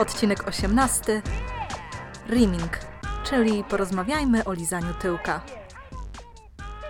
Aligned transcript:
Odcinek 0.00 0.48
18. 0.48 1.22
Rimming, 2.28 2.78
czyli 3.24 3.64
porozmawiajmy 3.64 4.44
o 4.44 4.52
lizaniu 4.52 4.94
tyłka. 4.94 5.42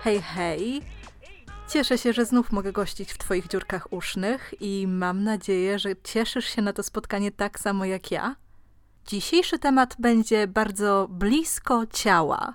Hej, 0.01 0.21
hej! 0.21 0.81
Cieszę 1.69 1.97
się, 1.97 2.13
że 2.13 2.25
znów 2.25 2.51
mogę 2.51 2.71
gościć 2.71 3.13
w 3.13 3.17
Twoich 3.17 3.47
dziurkach 3.47 3.93
usznych 3.93 4.53
i 4.59 4.87
mam 4.87 5.23
nadzieję, 5.23 5.79
że 5.79 5.89
cieszysz 6.03 6.45
się 6.45 6.61
na 6.61 6.73
to 6.73 6.83
spotkanie 6.83 7.31
tak 7.31 7.59
samo 7.59 7.85
jak 7.85 8.11
ja. 8.11 8.35
Dzisiejszy 9.07 9.59
temat 9.59 9.95
będzie 9.99 10.47
bardzo 10.47 11.07
blisko 11.09 11.85
ciała. 11.93 12.53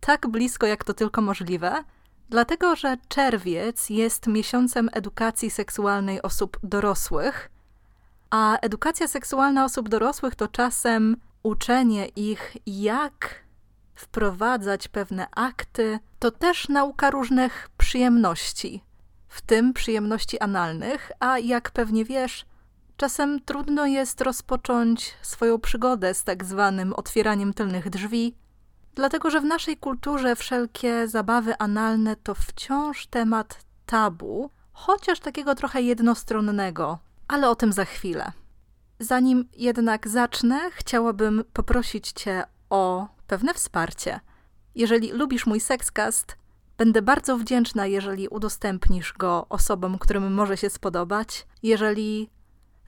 Tak 0.00 0.26
blisko, 0.26 0.66
jak 0.66 0.84
to 0.84 0.94
tylko 0.94 1.20
możliwe, 1.20 1.84
dlatego 2.28 2.76
że 2.76 2.96
czerwiec 3.08 3.90
jest 3.90 4.26
miesiącem 4.26 4.90
edukacji 4.92 5.50
seksualnej 5.50 6.22
osób 6.22 6.58
dorosłych, 6.62 7.50
a 8.30 8.56
edukacja 8.56 9.08
seksualna 9.08 9.64
osób 9.64 9.88
dorosłych 9.88 10.34
to 10.34 10.48
czasem 10.48 11.16
uczenie 11.42 12.06
ich, 12.06 12.56
jak 12.66 13.44
wprowadzać 13.94 14.88
pewne 14.88 15.26
akty, 15.30 15.98
to 16.18 16.30
też 16.30 16.68
nauka 16.68 17.10
różnych 17.10 17.68
przyjemności, 17.76 18.82
w 19.28 19.40
tym 19.40 19.72
przyjemności 19.72 20.40
analnych, 20.40 21.12
a 21.20 21.38
jak 21.38 21.70
pewnie 21.70 22.04
wiesz, 22.04 22.46
czasem 22.96 23.40
trudno 23.40 23.86
jest 23.86 24.20
rozpocząć 24.20 25.14
swoją 25.22 25.58
przygodę 25.58 26.14
z 26.14 26.24
tak 26.24 26.44
zwanym 26.44 26.92
otwieraniem 26.92 27.54
tylnych 27.54 27.90
drzwi, 27.90 28.34
dlatego 28.94 29.30
że 29.30 29.40
w 29.40 29.44
naszej 29.44 29.76
kulturze 29.76 30.36
wszelkie 30.36 31.08
zabawy 31.08 31.58
analne 31.58 32.16
to 32.16 32.34
wciąż 32.34 33.06
temat 33.06 33.64
tabu, 33.86 34.50
chociaż 34.72 35.20
takiego 35.20 35.54
trochę 35.54 35.82
jednostronnego, 35.82 36.98
ale 37.28 37.50
o 37.50 37.54
tym 37.54 37.72
za 37.72 37.84
chwilę. 37.84 38.32
Zanim 39.00 39.48
jednak 39.56 40.08
zacznę, 40.08 40.70
chciałabym 40.70 41.44
poprosić 41.52 42.12
Cię 42.12 42.44
o 42.70 43.08
pewne 43.26 43.54
wsparcie. 43.54 44.20
Jeżeli 44.74 45.12
lubisz 45.12 45.46
mój 45.46 45.60
Sexcast, 45.60 46.36
będę 46.78 47.02
bardzo 47.02 47.38
wdzięczna, 47.38 47.86
jeżeli 47.86 48.28
udostępnisz 48.28 49.12
go 49.12 49.46
osobom, 49.48 49.98
którym 49.98 50.34
może 50.34 50.56
się 50.56 50.70
spodobać. 50.70 51.46
Jeżeli 51.62 52.30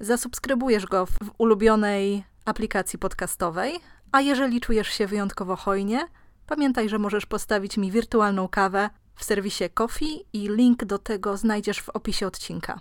zasubskrybujesz 0.00 0.86
go 0.86 1.06
w 1.06 1.18
ulubionej 1.38 2.24
aplikacji 2.44 2.98
podcastowej, 2.98 3.80
a 4.12 4.20
jeżeli 4.20 4.60
czujesz 4.60 4.88
się 4.88 5.06
wyjątkowo 5.06 5.56
hojnie, 5.56 6.08
pamiętaj, 6.46 6.88
że 6.88 6.98
możesz 6.98 7.26
postawić 7.26 7.76
mi 7.76 7.90
wirtualną 7.90 8.48
kawę 8.48 8.90
w 9.14 9.24
serwisie 9.24 9.64
Coffee 9.74 10.24
i 10.32 10.48
link 10.48 10.84
do 10.84 10.98
tego 10.98 11.36
znajdziesz 11.36 11.80
w 11.80 11.88
opisie 11.88 12.26
odcinka. 12.26 12.80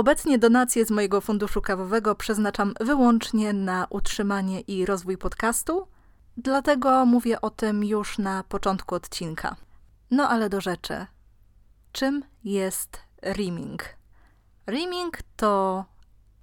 Obecnie 0.00 0.38
donacje 0.38 0.86
z 0.86 0.90
mojego 0.90 1.20
funduszu 1.20 1.62
kawowego 1.62 2.14
przeznaczam 2.14 2.74
wyłącznie 2.80 3.52
na 3.52 3.86
utrzymanie 3.90 4.60
i 4.60 4.86
rozwój 4.86 5.18
podcastu, 5.18 5.88
dlatego 6.36 7.06
mówię 7.06 7.40
o 7.40 7.50
tym 7.50 7.84
już 7.84 8.18
na 8.18 8.44
początku 8.44 8.94
odcinka. 8.94 9.56
No 10.10 10.28
ale 10.28 10.48
do 10.48 10.60
rzeczy. 10.60 11.06
Czym 11.92 12.22
jest 12.44 12.98
rimming? 13.24 13.84
Rimming 14.68 15.18
to 15.36 15.84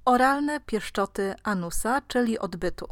oralne 0.06 0.60
pieszczoty 0.60 1.36
anusa, 1.44 2.02
czyli 2.08 2.40
odbytu. 2.40 2.88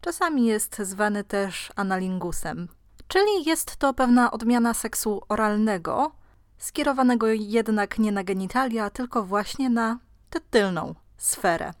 Czasami 0.00 0.46
jest 0.46 0.78
zwany 0.78 1.24
też 1.24 1.72
analingusem, 1.76 2.68
czyli 3.08 3.44
jest 3.46 3.76
to 3.76 3.94
pewna 3.94 4.30
odmiana 4.30 4.74
seksu 4.74 5.22
oralnego, 5.28 6.17
skierowanego 6.58 7.26
jednak 7.26 7.98
nie 7.98 8.12
na 8.12 8.24
genitalia, 8.24 8.90
tylko 8.90 9.22
właśnie 9.22 9.70
na 9.70 9.98
tę 10.30 10.40
tylną 10.50 10.94
sferę. 11.16 11.72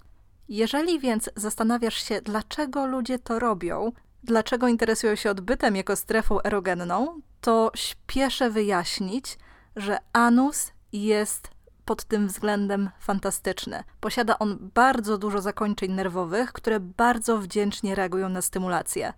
Jeżeli 0.48 1.00
więc 1.00 1.30
zastanawiasz 1.36 2.08
się, 2.08 2.20
dlaczego 2.22 2.86
ludzie 2.86 3.18
to 3.18 3.38
robią, 3.38 3.92
dlaczego 4.24 4.68
interesują 4.68 5.14
się 5.14 5.30
odbytem 5.30 5.76
jako 5.76 5.96
strefą 5.96 6.42
erogenną, 6.42 7.20
to 7.40 7.70
śpieszę 7.74 8.50
wyjaśnić, 8.50 9.38
że 9.76 9.98
anus 10.12 10.72
jest 10.92 11.50
pod 11.84 12.04
tym 12.04 12.28
względem 12.28 12.90
fantastyczny. 13.00 13.84
Posiada 14.00 14.38
on 14.38 14.70
bardzo 14.74 15.18
dużo 15.18 15.40
zakończeń 15.40 15.92
nerwowych, 15.92 16.52
które 16.52 16.80
bardzo 16.80 17.38
wdzięcznie 17.38 17.94
reagują 17.94 18.28
na 18.28 18.42
stymulację. 18.42 19.12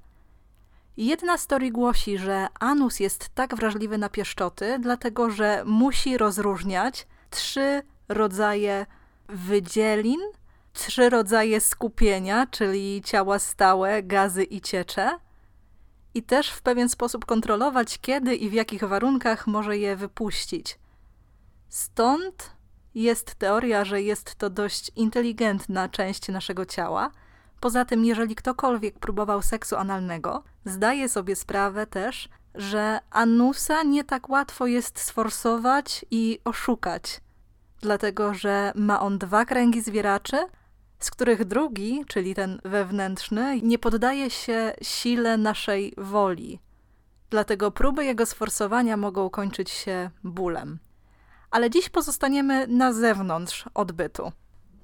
Jedna 0.97 1.39
story 1.39 1.71
głosi, 1.71 2.19
że 2.19 2.49
anus 2.61 3.01
jest 3.01 3.29
tak 3.29 3.55
wrażliwy 3.57 3.99
na 3.99 4.09
pieszczoty, 4.09 4.79
dlatego 4.81 5.31
że 5.31 5.63
musi 5.67 6.19
rozróżniać 6.19 7.07
trzy 7.31 7.83
rodzaje 8.09 8.87
wydzielin, 9.29 10.21
trzy 10.73 11.11
rodzaje 11.11 11.61
skupienia, 11.61 12.47
czyli 12.47 13.03
ciała 13.05 13.39
stałe, 13.39 14.03
gazy 14.03 14.45
i 14.45 14.61
ciecze, 14.61 15.19
i 16.15 16.23
też 16.23 16.51
w 16.51 16.63
pewien 16.63 16.89
sposób 16.89 17.25
kontrolować, 17.25 17.99
kiedy 17.99 18.35
i 18.35 18.51
w 18.51 18.53
jakich 18.53 18.85
warunkach 18.85 19.47
może 19.47 19.79
je 19.79 19.97
wypuścić. 19.97 20.79
Stąd 21.69 22.51
jest 22.95 23.35
teoria, 23.35 23.85
że 23.85 24.03
jest 24.03 24.35
to 24.35 24.51
dość 24.51 24.91
inteligentna 24.97 25.89
część 25.89 26.29
naszego 26.29 26.67
ciała. 26.67 27.11
Poza 27.61 27.85
tym, 27.85 28.05
jeżeli 28.05 28.35
ktokolwiek 28.35 28.99
próbował 28.99 29.43
seksu 29.43 29.77
analnego, 29.77 30.43
zdaje 30.65 31.09
sobie 31.09 31.37
sprawę 31.37 31.87
też, 31.87 32.29
że 32.55 33.01
anusa 33.11 33.83
nie 33.83 34.05
tak 34.05 34.29
łatwo 34.29 34.67
jest 34.67 35.01
sforsować 35.01 36.05
i 36.11 36.39
oszukać, 36.45 37.21
dlatego 37.81 38.35
że 38.35 38.73
ma 38.75 39.01
on 39.01 39.19
dwa 39.19 39.45
kręgi 39.45 39.81
zwieraczy, 39.83 40.37
z 40.99 41.11
których 41.11 41.45
drugi, 41.45 42.05
czyli 42.09 42.35
ten 42.35 42.61
wewnętrzny, 42.65 43.61
nie 43.63 43.79
poddaje 43.79 44.31
się 44.31 44.73
sile 44.83 45.37
naszej 45.37 45.95
woli. 45.97 46.61
Dlatego 47.31 47.71
próby 47.71 48.05
jego 48.05 48.27
sforsowania 48.27 48.97
mogą 48.97 49.31
kończyć 49.31 49.71
się 49.71 50.11
bólem. 50.25 50.79
Ale 51.51 51.71
dziś 51.71 51.89
pozostaniemy 51.89 52.67
na 52.67 52.93
zewnątrz 52.93 53.65
odbytu. 53.75 54.33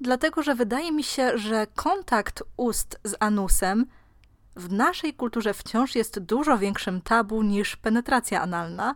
Dlatego, 0.01 0.43
że 0.43 0.55
wydaje 0.55 0.91
mi 0.91 1.03
się, 1.03 1.37
że 1.37 1.67
kontakt 1.75 2.43
ust 2.57 2.99
z 3.03 3.15
anusem 3.19 3.85
w 4.55 4.71
naszej 4.71 5.13
kulturze 5.13 5.53
wciąż 5.53 5.95
jest 5.95 6.19
dużo 6.19 6.57
większym 6.57 7.01
tabu 7.01 7.43
niż 7.43 7.75
penetracja 7.75 8.41
analna, 8.41 8.95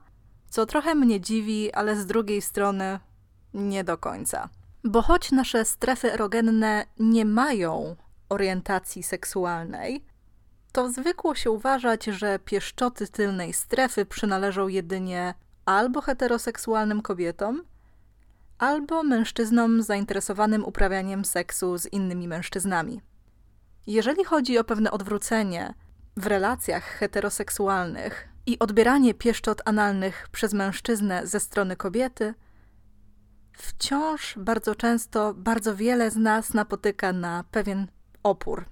co 0.49 0.65
trochę 0.65 0.95
mnie 0.95 1.21
dziwi, 1.21 1.73
ale 1.73 1.95
z 1.95 2.05
drugiej 2.05 2.41
strony 2.41 2.99
nie 3.53 3.83
do 3.83 3.97
końca. 3.97 4.49
Bo 4.83 5.01
choć 5.01 5.31
nasze 5.31 5.65
strefy 5.65 6.13
erogenne 6.13 6.85
nie 6.99 7.25
mają 7.25 7.95
orientacji 8.29 9.03
seksualnej, 9.03 10.05
to 10.71 10.91
zwykło 10.91 11.35
się 11.35 11.51
uważać, 11.51 12.05
że 12.05 12.39
pieszczoty 12.39 13.07
tylnej 13.07 13.53
strefy 13.53 14.05
przynależą 14.05 14.67
jedynie 14.67 15.33
albo 15.65 16.01
heteroseksualnym 16.01 17.01
kobietom, 17.01 17.63
albo 18.61 19.03
mężczyznom 19.03 19.83
zainteresowanym 19.83 20.65
uprawianiem 20.65 21.25
seksu 21.25 21.77
z 21.77 21.85
innymi 21.85 22.27
mężczyznami. 22.27 23.01
Jeżeli 23.87 24.23
chodzi 24.23 24.57
o 24.57 24.63
pewne 24.63 24.91
odwrócenie 24.91 25.73
w 26.17 26.27
relacjach 26.27 26.83
heteroseksualnych 26.83 28.27
i 28.45 28.59
odbieranie 28.59 29.13
pieszczot 29.13 29.61
analnych 29.65 30.27
przez 30.31 30.53
mężczyznę 30.53 31.27
ze 31.27 31.39
strony 31.39 31.75
kobiety, 31.75 32.33
wciąż 33.53 34.35
bardzo 34.37 34.75
często 34.75 35.33
bardzo 35.33 35.75
wiele 35.75 36.11
z 36.11 36.15
nas 36.15 36.53
napotyka 36.53 37.13
na 37.13 37.43
pewien 37.51 37.87
opór. 38.23 38.65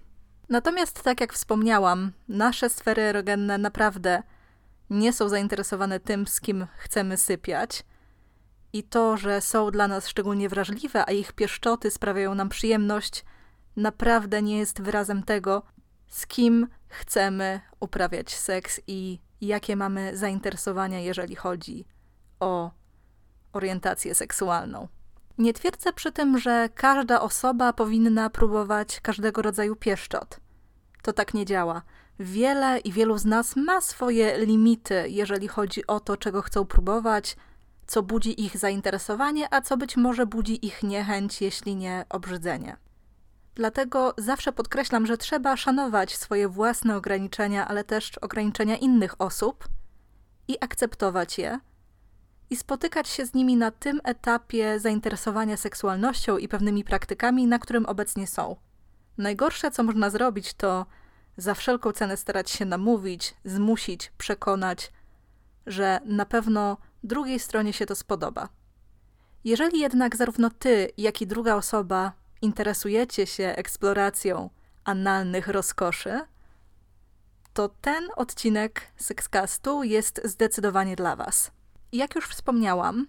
Natomiast, 0.49 1.03
tak 1.03 1.21
jak 1.21 1.33
wspomniałam, 1.33 2.11
nasze 2.27 2.69
sfery 2.69 3.01
erogenne 3.01 3.57
naprawdę 3.57 4.23
nie 4.89 5.13
są 5.13 5.29
zainteresowane 5.29 5.99
tym, 5.99 6.27
z 6.27 6.41
kim 6.41 6.67
chcemy 6.77 7.17
sypiać. 7.17 7.83
I 8.73 8.83
to, 8.83 9.17
że 9.17 9.41
są 9.41 9.71
dla 9.71 9.87
nas 9.87 10.07
szczególnie 10.07 10.49
wrażliwe, 10.49 11.05
a 11.05 11.11
ich 11.11 11.33
pieszczoty 11.33 11.91
sprawiają 11.91 12.35
nam 12.35 12.49
przyjemność, 12.49 13.25
naprawdę 13.75 14.41
nie 14.41 14.57
jest 14.57 14.81
wyrazem 14.81 15.23
tego, 15.23 15.63
z 16.07 16.27
kim 16.27 16.67
chcemy 16.87 17.61
uprawiać 17.79 18.35
seks 18.35 18.81
i 18.87 19.19
jakie 19.41 19.75
mamy 19.75 20.17
zainteresowania, 20.17 20.99
jeżeli 20.99 21.35
chodzi 21.35 21.85
o 22.39 22.71
orientację 23.53 24.15
seksualną. 24.15 24.87
Nie 25.37 25.53
twierdzę 25.53 25.93
przy 25.93 26.11
tym, 26.11 26.37
że 26.37 26.69
każda 26.75 27.21
osoba 27.21 27.73
powinna 27.73 28.29
próbować 28.29 28.99
każdego 29.01 29.41
rodzaju 29.41 29.75
pieszczot. 29.75 30.39
To 31.01 31.13
tak 31.13 31.33
nie 31.33 31.45
działa. 31.45 31.81
Wiele 32.19 32.79
i 32.79 32.91
wielu 32.91 33.17
z 33.17 33.25
nas 33.25 33.55
ma 33.55 33.81
swoje 33.81 34.45
limity, 34.45 35.05
jeżeli 35.09 35.47
chodzi 35.47 35.87
o 35.87 35.99
to, 35.99 36.17
czego 36.17 36.41
chcą 36.41 36.65
próbować, 36.65 37.37
co 37.89 38.03
budzi 38.03 38.45
ich 38.45 38.57
zainteresowanie, 38.57 39.53
a 39.53 39.61
co 39.61 39.77
być 39.77 39.97
może 39.97 40.25
budzi 40.25 40.65
ich 40.65 40.83
niechęć, 40.83 41.41
jeśli 41.41 41.75
nie 41.75 42.05
obrzydzenie. 42.09 42.77
Dlatego 43.55 44.13
zawsze 44.17 44.51
podkreślam, 44.51 45.05
że 45.05 45.17
trzeba 45.17 45.57
szanować 45.57 46.17
swoje 46.17 46.49
własne 46.49 46.97
ograniczenia, 46.97 47.67
ale 47.67 47.83
też 47.83 48.17
ograniczenia 48.17 48.77
innych 48.77 49.21
osób 49.21 49.67
i 50.47 50.57
akceptować 50.61 51.37
je 51.37 51.59
i 52.49 52.55
spotykać 52.55 53.07
się 53.07 53.25
z 53.25 53.33
nimi 53.33 53.55
na 53.55 53.71
tym 53.71 54.01
etapie 54.03 54.79
zainteresowania 54.79 55.57
seksualnością 55.57 56.37
i 56.37 56.47
pewnymi 56.47 56.83
praktykami, 56.83 57.47
na 57.47 57.59
którym 57.59 57.85
obecnie 57.85 58.27
są. 58.27 58.55
Najgorsze, 59.17 59.71
co 59.71 59.83
można 59.83 60.09
zrobić, 60.09 60.53
to 60.53 60.85
za 61.37 61.53
wszelką 61.53 61.91
cenę 61.91 62.17
starać 62.17 62.51
się 62.51 62.65
namówić, 62.65 63.35
zmusić, 63.45 64.11
przekonać, 64.17 64.91
że 65.65 65.99
na 66.05 66.25
pewno 66.25 66.77
drugiej 67.03 67.39
stronie 67.39 67.73
się 67.73 67.85
to 67.85 67.95
spodoba. 67.95 68.49
Jeżeli 69.43 69.79
jednak 69.79 70.15
zarówno 70.15 70.49
ty, 70.49 70.91
jak 70.97 71.21
i 71.21 71.27
druga 71.27 71.55
osoba 71.55 72.13
interesujecie 72.41 73.27
się 73.27 73.43
eksploracją 73.43 74.49
analnych 74.83 75.47
rozkoszy, 75.47 76.21
to 77.53 77.69
ten 77.81 78.07
odcinek 78.15 78.81
Sexcastu 78.97 79.83
jest 79.83 80.21
zdecydowanie 80.23 80.95
dla 80.95 81.15
Was. 81.15 81.51
Jak 81.91 82.15
już 82.15 82.27
wspomniałam, 82.27 83.07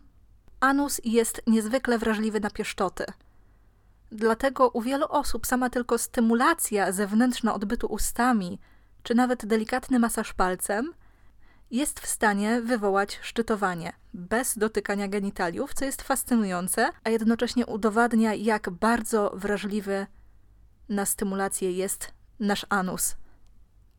anus 0.60 1.00
jest 1.04 1.43
niezwykle 1.46 1.98
wrażliwy 1.98 2.40
na 2.40 2.50
pieszczoty. 2.50 3.04
Dlatego 4.12 4.69
u 4.69 4.82
wielu 4.82 5.06
osób 5.08 5.46
sama 5.46 5.70
tylko 5.70 5.98
stymulacja 5.98 6.93
zewnętrzna 6.93 7.54
odbytu 7.54 7.86
ustami, 7.86 8.58
czy 9.02 9.14
nawet 9.14 9.46
delikatny 9.46 9.98
masaż 9.98 10.32
palcem, 10.32 10.94
jest 11.70 12.00
w 12.00 12.06
stanie 12.06 12.61
wywołać 12.61 13.19
szczytowanie 13.22 13.93
bez 14.14 14.58
dotykania 14.58 15.08
genitaliów, 15.08 15.75
co 15.75 15.84
jest 15.84 16.02
fascynujące, 16.02 16.90
a 17.05 17.11
jednocześnie 17.11 17.67
udowadnia, 17.67 18.34
jak 18.34 18.70
bardzo 18.70 19.32
wrażliwy 19.34 20.06
na 20.88 21.06
stymulację 21.06 21.72
jest 21.72 22.12
nasz 22.40 22.67
anus. 22.69 23.17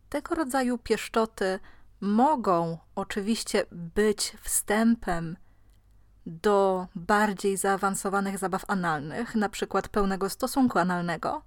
Tego 0.10 0.36
rodzaju 0.36 0.78
pieszczoty 0.78 1.60
mogą 2.02 2.78
oczywiście 2.96 3.66
być 3.72 4.38
wstępem 4.42 5.38
do 6.26 6.88
bardziej 6.96 7.58
zaawansowanych 7.58 8.38
zabaw 8.38 8.66
analnych, 8.68 9.36
na 9.36 9.50
przykład 9.50 9.88
pełnego 9.88 10.30
stosunku 10.30 10.80
analnego. 10.80 11.42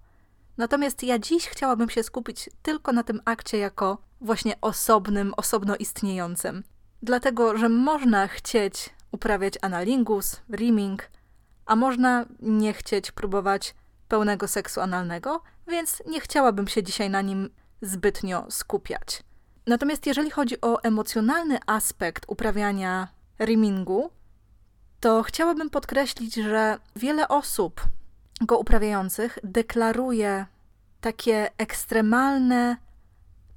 Natomiast 0.56 1.02
ja 1.02 1.18
dziś 1.18 1.48
chciałabym 1.48 1.90
się 1.90 2.02
skupić 2.02 2.50
tylko 2.62 2.92
na 2.92 3.02
tym 3.02 3.20
akcie 3.24 3.58
jako 3.58 3.98
właśnie 4.24 4.60
osobnym, 4.60 5.34
osobno 5.36 5.76
istniejącym. 5.76 6.64
Dlatego, 7.02 7.56
że 7.56 7.68
można 7.68 8.28
chcieć 8.28 8.90
uprawiać 9.12 9.54
analingus, 9.62 10.40
rimming, 10.52 11.10
a 11.66 11.76
można 11.76 12.26
nie 12.40 12.72
chcieć 12.72 13.12
próbować 13.12 13.74
pełnego 14.08 14.48
seksu 14.48 14.80
analnego, 14.80 15.42
więc 15.68 16.02
nie 16.06 16.20
chciałabym 16.20 16.68
się 16.68 16.82
dzisiaj 16.82 17.10
na 17.10 17.22
nim 17.22 17.50
zbytnio 17.82 18.46
skupiać. 18.50 19.22
Natomiast 19.66 20.06
jeżeli 20.06 20.30
chodzi 20.30 20.60
o 20.60 20.82
emocjonalny 20.82 21.58
aspekt 21.66 22.24
uprawiania 22.28 23.08
rimmingu, 23.38 24.10
to 25.00 25.22
chciałabym 25.22 25.70
podkreślić, 25.70 26.34
że 26.34 26.78
wiele 26.96 27.28
osób 27.28 27.82
go 28.40 28.58
uprawiających 28.58 29.38
deklaruje 29.44 30.46
takie 31.00 31.50
ekstremalne 31.58 32.76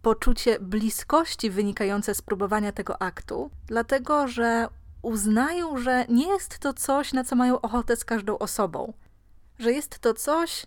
poczucie 0.07 0.59
bliskości 0.59 1.49
wynikające 1.49 2.15
z 2.15 2.21
próbowania 2.21 2.71
tego 2.71 3.01
aktu, 3.01 3.51
dlatego 3.65 4.27
że 4.27 4.67
uznają, 5.01 5.77
że 5.77 6.05
nie 6.09 6.27
jest 6.27 6.59
to 6.59 6.73
coś, 6.73 7.13
na 7.13 7.23
co 7.23 7.35
mają 7.35 7.61
ochotę 7.61 7.95
z 7.95 8.05
każdą 8.05 8.37
osobą, 8.37 8.93
że 9.59 9.71
jest 9.71 9.99
to 9.99 10.13
coś, 10.13 10.65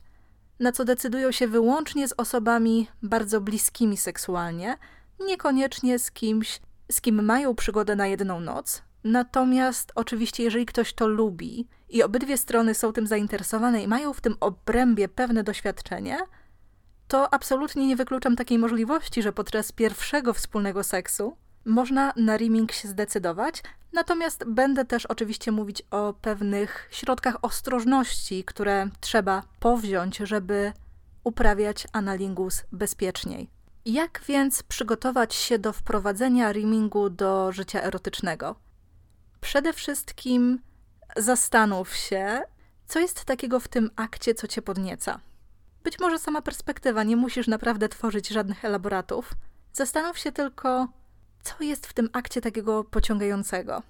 na 0.59 0.73
co 0.73 0.85
decydują 0.85 1.33
się 1.33 1.49
wyłącznie 1.49 2.09
z 2.09 2.15
osobami 2.17 2.89
bardzo 3.03 3.41
bliskimi 3.41 3.97
seksualnie, 3.97 4.79
niekoniecznie 5.27 5.99
z 5.99 6.11
kimś, 6.11 6.61
z 6.93 7.01
kim 7.01 7.25
mają 7.25 7.55
przygodę 7.55 7.97
na 7.97 8.07
jedną 8.07 8.41
noc. 8.41 8.83
Natomiast 9.05 9.93
oczywiście, 9.95 10.43
jeżeli 10.43 10.67
ktoś 10.67 10.93
to 10.93 11.09
lubi 11.09 11.67
i 11.89 12.03
obydwie 12.03 12.37
strony 12.39 12.75
są 12.75 12.93
tym 12.93 13.07
zainteresowane 13.07 13.83
i 13.83 13.89
mają 13.89 14.13
w 14.13 14.21
tym 14.21 14.37
obrębie 14.41 15.09
pewne 15.09 15.43
doświadczenie, 15.45 16.19
to 17.11 17.35
absolutnie 17.35 17.87
nie 17.87 17.97
wykluczam 17.97 18.37
takiej 18.37 18.59
możliwości, 18.59 19.23
że 19.23 19.33
podczas 19.33 19.73
pierwszego 19.73 20.35
wspólnego 20.35 20.85
seksu 20.85 21.37
można 21.65 22.13
na 22.17 22.37
rimming 22.37 22.73
się 22.73 22.89
zdecydować, 22.89 23.63
natomiast 23.93 24.45
będę 24.45 24.85
też 24.85 25.07
oczywiście 25.07 25.53
mówić 25.53 25.83
o 25.91 26.15
pewnych 26.21 26.89
środkach 26.91 27.37
ostrożności, 27.43 28.45
które 28.45 28.89
trzeba 29.01 29.43
powziąć, 29.61 30.17
żeby 30.17 30.73
uprawiać 31.25 31.87
analingus 31.93 32.63
bezpieczniej. 32.73 33.51
Jak 33.85 34.21
więc 34.29 34.63
przygotować 34.63 35.35
się 35.35 35.59
do 35.59 35.73
wprowadzenia 35.73 36.53
rimmingu 36.53 37.11
do 37.11 37.53
życia 37.53 37.83
erotycznego? 37.83 38.57
Przede 39.41 39.73
wszystkim 39.73 40.61
zastanów 41.17 41.97
się, 41.97 42.43
co 42.87 42.99
jest 42.99 43.25
takiego 43.25 43.61
w 43.61 43.69
tym 43.69 43.91
akcie, 43.97 44.35
co 44.35 44.47
cię 44.47 44.63
podnieca. 44.63 45.21
Być 45.85 45.99
może 45.99 46.19
sama 46.19 46.43
perspektywa, 46.43 47.03
nie 47.03 47.17
musisz 47.17 47.49
naprawdę 47.49 47.89
tworzyć 47.89 48.29
żadnych 48.29 48.65
elaboratów. 48.65 49.33
Zastanów 49.73 50.19
się 50.19 50.33
tylko, 50.33 50.89
co 51.43 51.65
jest 51.65 51.87
w 51.87 51.93
tym 51.93 52.09
akcie 52.13 52.41
takiego 52.41 52.85
pociągającego. 52.85 53.83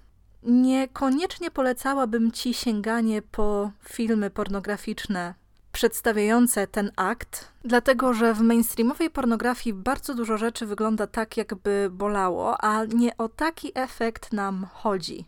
Niekoniecznie 0.43 1.51
polecałabym 1.51 2.31
ci 2.31 2.53
sięganie 2.53 3.21
po 3.21 3.71
filmy 3.89 4.29
pornograficzne 4.29 5.33
przedstawiające 5.71 6.67
ten 6.67 6.91
akt, 6.95 7.51
dlatego 7.63 8.13
że 8.13 8.33
w 8.33 8.41
mainstreamowej 8.41 9.09
pornografii 9.09 9.73
bardzo 9.73 10.15
dużo 10.15 10.37
rzeczy 10.37 10.65
wygląda 10.65 11.07
tak, 11.07 11.37
jakby 11.37 11.89
bolało, 11.91 12.63
a 12.63 12.85
nie 12.85 13.17
o 13.17 13.29
taki 13.29 13.71
efekt 13.75 14.33
nam 14.33 14.67
chodzi. 14.73 15.25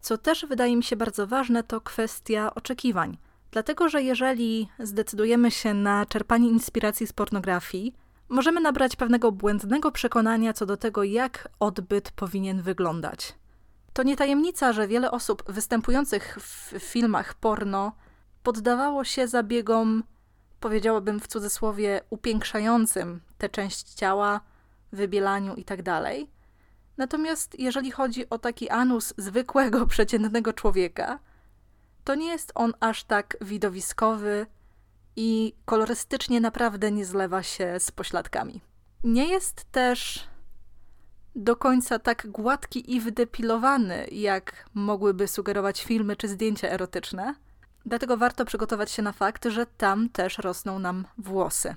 Co 0.00 0.18
też 0.18 0.46
wydaje 0.46 0.76
mi 0.76 0.82
się 0.82 0.96
bardzo 0.96 1.26
ważne, 1.26 1.62
to 1.62 1.80
kwestia 1.80 2.54
oczekiwań. 2.54 3.18
Dlatego, 3.52 3.88
że 3.88 4.02
jeżeli 4.02 4.68
zdecydujemy 4.78 5.50
się 5.50 5.74
na 5.74 6.06
czerpanie 6.06 6.48
inspiracji 6.48 7.06
z 7.06 7.12
pornografii, 7.12 7.94
możemy 8.28 8.60
nabrać 8.60 8.96
pewnego 8.96 9.32
błędnego 9.32 9.92
przekonania 9.92 10.52
co 10.52 10.66
do 10.66 10.76
tego, 10.76 11.04
jak 11.04 11.48
odbyt 11.60 12.10
powinien 12.10 12.62
wyglądać. 12.62 13.34
To 13.92 14.02
nie 14.02 14.16
tajemnica, 14.16 14.72
że 14.72 14.88
wiele 14.88 15.10
osób 15.10 15.42
występujących 15.46 16.38
w 16.40 16.78
filmach 16.78 17.34
porno 17.34 17.92
poddawało 18.42 19.04
się 19.04 19.28
zabiegom, 19.28 20.02
powiedziałabym 20.60 21.20
w 21.20 21.26
cudzysłowie, 21.26 22.00
upiększającym 22.10 23.20
tę 23.38 23.48
część 23.48 23.94
ciała, 23.94 24.40
wybielaniu 24.92 25.54
itd. 25.54 25.82
Tak 25.82 26.14
Natomiast 26.96 27.58
jeżeli 27.58 27.90
chodzi 27.90 28.30
o 28.30 28.38
taki 28.38 28.70
anus 28.70 29.14
zwykłego, 29.16 29.86
przeciętnego 29.94 30.52
człowieka, 30.52 31.18
to 32.04 32.14
nie 32.14 32.26
jest 32.26 32.52
on 32.54 32.72
aż 32.80 33.04
tak 33.04 33.36
widowiskowy 33.40 34.46
i 35.16 35.54
kolorystycznie 35.64 36.40
naprawdę 36.40 36.92
nie 36.92 37.04
zlewa 37.04 37.42
się 37.42 37.80
z 37.80 37.90
pośladkami. 37.90 38.60
Nie 39.04 39.28
jest 39.28 39.64
też 39.72 40.28
do 41.34 41.56
końca 41.56 41.98
tak 41.98 42.26
gładki 42.26 42.94
i 42.94 43.00
wydepilowany, 43.00 44.06
jak 44.12 44.66
mogłyby 44.74 45.28
sugerować 45.28 45.84
filmy 45.84 46.16
czy 46.16 46.28
zdjęcia 46.28 46.68
erotyczne. 46.68 47.34
Dlatego 47.86 48.16
warto 48.16 48.44
przygotować 48.44 48.90
się 48.90 49.02
na 49.02 49.12
fakt, 49.12 49.44
że 49.44 49.66
tam 49.66 50.08
też 50.08 50.38
rosną 50.38 50.78
nam 50.78 51.06
włosy. 51.18 51.74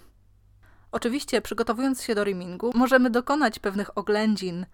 Oczywiście, 0.91 1.41
przygotowując 1.41 2.03
się 2.03 2.15
do 2.15 2.23
rimingu, 2.23 2.71
możemy 2.75 3.09
dokonać 3.09 3.59
pewnych 3.59 3.97
oględzin 3.97 4.65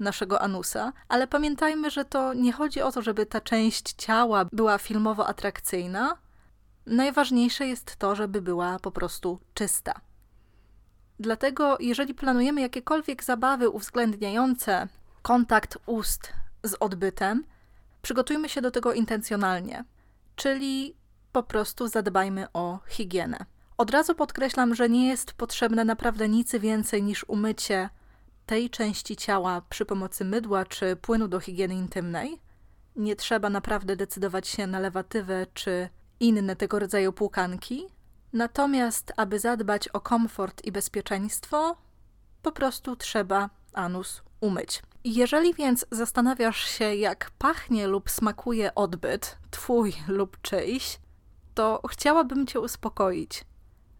naszego 0.00 0.42
anusa, 0.42 0.92
ale 1.08 1.26
pamiętajmy, 1.26 1.90
że 1.90 2.04
to 2.04 2.34
nie 2.34 2.52
chodzi 2.52 2.82
o 2.82 2.92
to, 2.92 3.02
żeby 3.02 3.26
ta 3.26 3.40
część 3.40 3.92
ciała 3.92 4.44
była 4.52 4.78
filmowo 4.78 5.26
atrakcyjna. 5.26 6.18
Najważniejsze 6.86 7.66
jest 7.66 7.96
to, 7.96 8.14
żeby 8.14 8.42
była 8.42 8.78
po 8.78 8.90
prostu 8.90 9.38
czysta. 9.54 10.00
Dlatego, 11.20 11.76
jeżeli 11.80 12.14
planujemy 12.14 12.60
jakiekolwiek 12.60 13.24
zabawy 13.24 13.70
uwzględniające 13.70 14.88
kontakt 15.22 15.78
ust 15.86 16.32
z 16.62 16.74
odbytem, 16.80 17.44
przygotujmy 18.02 18.48
się 18.48 18.60
do 18.60 18.70
tego 18.70 18.92
intencjonalnie, 18.92 19.84
czyli 20.36 20.96
po 21.32 21.42
prostu 21.42 21.88
zadbajmy 21.88 22.46
o 22.52 22.78
higienę. 22.88 23.46
Od 23.78 23.90
razu 23.90 24.14
podkreślam, 24.14 24.74
że 24.74 24.88
nie 24.88 25.08
jest 25.08 25.32
potrzebne 25.32 25.84
naprawdę 25.84 26.28
nic 26.28 26.54
więcej 26.56 27.02
niż 27.02 27.24
umycie 27.28 27.90
tej 28.52 28.70
części 28.70 29.16
ciała 29.16 29.62
przy 29.68 29.84
pomocy 29.84 30.24
mydła 30.24 30.64
czy 30.64 30.96
płynu 30.96 31.28
do 31.28 31.40
higieny 31.40 31.74
intymnej. 31.74 32.40
nie 32.96 33.16
trzeba 33.16 33.50
naprawdę 33.50 33.96
decydować 33.96 34.48
się 34.48 34.66
na 34.66 34.80
lewatywę 34.80 35.46
czy 35.54 35.88
inne 36.20 36.56
tego 36.56 36.78
rodzaju 36.78 37.12
płukanki. 37.12 37.86
Natomiast, 38.32 39.12
aby 39.16 39.38
zadbać 39.38 39.88
o 39.88 40.00
komfort 40.00 40.64
i 40.64 40.72
bezpieczeństwo, 40.72 41.76
po 42.42 42.52
prostu 42.52 42.96
trzeba 42.96 43.50
anus 43.72 44.22
umyć. 44.40 44.82
Jeżeli 45.04 45.54
więc 45.54 45.86
zastanawiasz 45.90 46.64
się, 46.64 46.94
jak 46.94 47.30
pachnie 47.38 47.86
lub 47.86 48.10
smakuje 48.10 48.74
odbyt, 48.74 49.38
twój 49.50 49.94
lub 50.08 50.40
czyjś, 50.40 50.98
to 51.54 51.82
chciałabym 51.90 52.46
cię 52.46 52.60
uspokoić. 52.60 53.44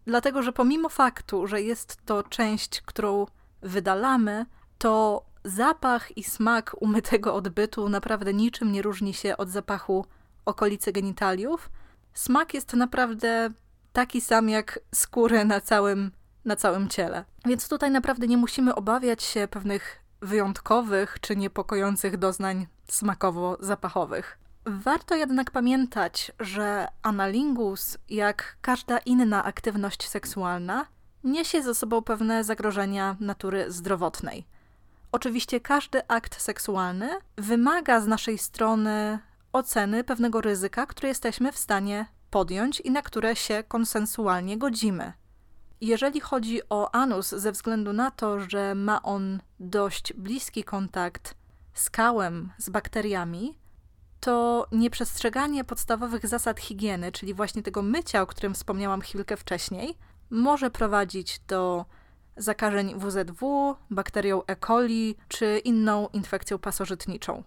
Dlatego, 0.06 0.42
że 0.42 0.52
pomimo 0.52 0.88
faktu, 0.88 1.46
że 1.46 1.62
jest 1.62 1.96
to 2.04 2.22
część, 2.22 2.80
którą 2.80 3.26
wydalamy, 3.62 4.46
to 4.78 5.24
zapach 5.44 6.16
i 6.16 6.24
smak 6.24 6.76
umytego 6.80 7.34
odbytu 7.34 7.88
naprawdę 7.88 8.34
niczym 8.34 8.72
nie 8.72 8.82
różni 8.82 9.14
się 9.14 9.36
od 9.36 9.48
zapachu 9.48 10.06
okolicy 10.44 10.92
genitaliów. 10.92 11.70
Smak 12.14 12.54
jest 12.54 12.72
naprawdę 12.72 13.50
taki 13.92 14.20
sam 14.20 14.48
jak 14.48 14.80
skóry 14.94 15.44
na 15.44 15.60
całym, 15.60 16.10
na 16.44 16.56
całym 16.56 16.88
ciele. 16.88 17.24
Więc 17.46 17.68
tutaj 17.68 17.90
naprawdę 17.90 18.26
nie 18.26 18.36
musimy 18.36 18.74
obawiać 18.74 19.22
się 19.22 19.48
pewnych 19.50 20.02
wyjątkowych 20.20 21.16
czy 21.20 21.36
niepokojących 21.36 22.16
doznań 22.16 22.66
smakowo-zapachowych. 22.88 24.38
Warto 24.66 25.14
jednak 25.14 25.50
pamiętać, 25.50 26.32
że 26.40 26.88
analingus, 27.02 27.98
jak 28.08 28.56
każda 28.60 28.98
inna 28.98 29.44
aktywność 29.44 30.08
seksualna, 30.08 30.86
niesie 31.24 31.62
ze 31.62 31.74
sobą 31.74 32.02
pewne 32.02 32.44
zagrożenia 32.44 33.16
natury 33.20 33.72
zdrowotnej. 33.72 34.46
Oczywiście 35.12 35.60
każdy 35.60 36.08
akt 36.08 36.42
seksualny 36.42 37.08
wymaga 37.36 38.00
z 38.00 38.06
naszej 38.06 38.38
strony 38.38 39.18
oceny 39.52 40.04
pewnego 40.04 40.40
ryzyka, 40.40 40.86
które 40.86 41.08
jesteśmy 41.08 41.52
w 41.52 41.58
stanie 41.58 42.06
podjąć 42.30 42.80
i 42.80 42.90
na 42.90 43.02
które 43.02 43.36
się 43.36 43.64
konsensualnie 43.68 44.58
godzimy. 44.58 45.12
Jeżeli 45.80 46.20
chodzi 46.20 46.60
o 46.68 46.94
anus, 46.94 47.28
ze 47.28 47.52
względu 47.52 47.92
na 47.92 48.10
to, 48.10 48.40
że 48.40 48.74
ma 48.74 49.02
on 49.02 49.40
dość 49.60 50.12
bliski 50.12 50.64
kontakt 50.64 51.34
z 51.74 51.90
kałem, 51.90 52.52
z 52.58 52.70
bakteriami, 52.70 53.58
to 54.20 54.66
nieprzestrzeganie 54.72 55.64
podstawowych 55.64 56.26
zasad 56.26 56.60
higieny, 56.60 57.12
czyli 57.12 57.34
właśnie 57.34 57.62
tego 57.62 57.82
mycia, 57.82 58.22
o 58.22 58.26
którym 58.26 58.54
wspomniałam 58.54 59.00
chwilkę 59.00 59.36
wcześniej, 59.36 59.98
może 60.32 60.70
prowadzić 60.70 61.40
do 61.48 61.84
zakażeń 62.36 62.98
WZW, 62.98 63.74
bakterią 63.90 64.42
E. 64.46 64.56
coli 64.56 65.16
czy 65.28 65.58
inną 65.58 66.08
infekcją 66.12 66.58
pasożytniczą. 66.58 67.42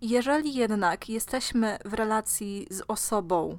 Jeżeli 0.00 0.54
jednak 0.54 1.08
jesteśmy 1.08 1.78
w 1.84 1.94
relacji 1.94 2.66
z 2.70 2.82
osobą, 2.88 3.58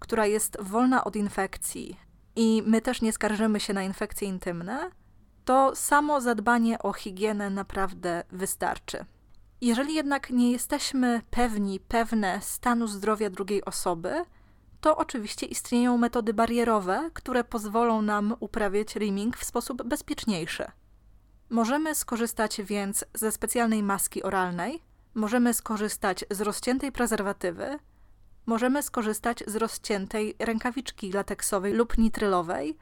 która 0.00 0.26
jest 0.26 0.56
wolna 0.60 1.04
od 1.04 1.16
infekcji 1.16 1.96
i 2.36 2.62
my 2.66 2.80
też 2.80 3.02
nie 3.02 3.12
skarżymy 3.12 3.60
się 3.60 3.72
na 3.72 3.82
infekcje 3.82 4.28
intymne, 4.28 4.90
to 5.44 5.76
samo 5.76 6.20
zadbanie 6.20 6.78
o 6.78 6.92
higienę 6.92 7.50
naprawdę 7.50 8.24
wystarczy. 8.32 9.04
Jeżeli 9.60 9.94
jednak 9.94 10.30
nie 10.30 10.52
jesteśmy 10.52 11.22
pewni, 11.30 11.80
pewne 11.80 12.40
stanu 12.42 12.86
zdrowia 12.86 13.30
drugiej 13.30 13.64
osoby, 13.64 14.24
to 14.84 14.96
oczywiście 14.96 15.46
istnieją 15.46 15.98
metody 15.98 16.34
barierowe, 16.34 17.10
które 17.14 17.44
pozwolą 17.44 18.02
nam 18.02 18.36
uprawiać 18.40 18.96
rimming 18.96 19.36
w 19.36 19.44
sposób 19.44 19.82
bezpieczniejszy. 19.82 20.64
Możemy 21.50 21.94
skorzystać 21.94 22.62
więc 22.62 23.04
ze 23.14 23.32
specjalnej 23.32 23.82
maski 23.82 24.22
oralnej, 24.22 24.82
możemy 25.14 25.54
skorzystać 25.54 26.24
z 26.30 26.40
rozciętej 26.40 26.92
prezerwatywy, 26.92 27.78
możemy 28.46 28.82
skorzystać 28.82 29.44
z 29.46 29.56
rozciętej 29.56 30.36
rękawiczki 30.38 31.12
lateksowej 31.12 31.72
lub 31.72 31.98
nitrylowej, 31.98 32.78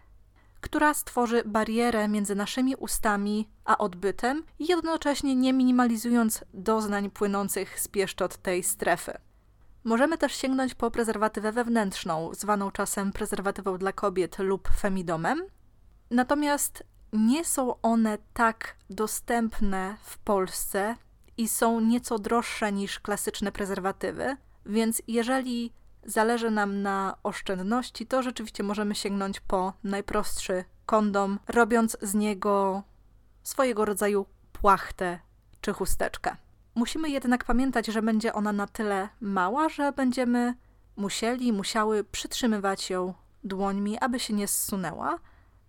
która 0.61 0.95
stworzy 0.95 1.43
barierę 1.47 2.09
między 2.09 2.35
naszymi 2.35 2.77
ustami 2.77 3.49
a 3.65 3.79
odbytem, 3.79 4.45
jednocześnie 4.59 5.37
nie 5.37 5.53
minimalizując 5.53 6.45
doznań 6.55 7.11
płynących 7.11 7.81
z 7.81 7.89
pieszczot 7.89 8.37
tej 8.37 8.63
strefy. 8.63 9.19
Możemy 9.85 10.19
też 10.19 10.33
sięgnąć 10.37 10.75
po 10.75 10.91
prezerwatywę 10.91 11.53
wewnętrzną, 11.53 12.35
zwaną 12.35 12.71
czasem 12.71 13.13
prezerwatywą 13.13 13.79
dla 13.79 13.93
kobiet 13.93 14.39
lub 14.39 14.69
femidomem. 14.69 15.47
Natomiast 16.11 16.85
nie 17.13 17.45
są 17.45 17.81
one 17.81 18.19
tak 18.33 18.77
dostępne 18.91 19.97
w 20.03 20.19
Polsce 20.19 20.97
i 21.37 21.49
są 21.49 21.81
nieco 21.81 22.19
droższe 22.19 22.73
niż 22.73 23.01
klasyczne 23.01 23.53
prezerwatywy, 23.53 24.37
więc 24.67 25.03
jeżeli 25.09 25.73
zależy 26.05 26.51
nam 26.51 26.83
na 26.83 27.17
oszczędności, 27.23 28.07
to 28.07 28.23
rzeczywiście 28.23 28.63
możemy 28.63 28.95
sięgnąć 28.95 29.41
po 29.41 29.73
najprostszy 29.85 30.65
kondom, 30.87 31.39
robiąc 31.49 31.97
z 32.03 32.15
niego 32.15 32.83
swojego 33.43 33.85
rodzaju 33.85 34.27
płachtę 34.53 35.19
czy 35.61 35.73
chusteczkę. 35.73 36.37
Musimy 36.75 37.11
jednak 37.11 37.45
pamiętać, 37.45 37.87
że 37.87 38.03
będzie 38.03 38.33
ona 38.33 38.53
na 38.53 38.67
tyle 38.67 39.09
mała, 39.21 39.69
że 39.69 39.93
będziemy 39.93 40.55
musieli, 40.97 41.53
musiały 41.53 42.05
przytrzymywać 42.05 42.91
ją 42.91 43.15
dłońmi, 43.45 43.99
aby 43.99 44.21
się 44.21 44.35
nie 44.35 44.49
zsunęła. 44.49 45.19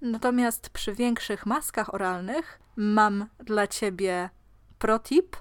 Natomiast 0.02 0.70
przy 0.70 0.94
większych 0.94 1.46
maskach 1.46 1.94
oralnych 1.94 2.60
mam 2.76 3.26
dla 3.40 3.68
ciebie 3.68 4.30
protip, 4.80 5.38